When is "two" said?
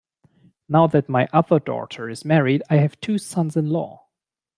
3.01-3.19